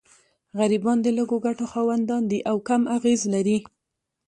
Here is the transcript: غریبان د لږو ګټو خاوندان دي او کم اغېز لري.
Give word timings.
غریبان 0.57 0.97
د 1.01 1.07
لږو 1.17 1.37
ګټو 1.45 1.65
خاوندان 1.73 2.23
دي 2.31 2.39
او 2.49 2.57
کم 2.67 2.81
اغېز 2.97 3.21
لري. 3.33 3.57